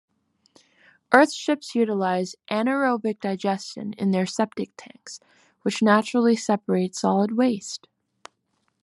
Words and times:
Earthships 1.11 1.75
utilize 1.75 2.35
anaerobic 2.49 3.19
digestion 3.19 3.93
in 3.99 4.09
their 4.09 4.25
septic 4.25 4.71
tanks, 4.75 5.19
which 5.61 5.83
naturally 5.83 6.35
separate 6.35 6.95
solid 6.95 7.37
waste. 7.37 7.85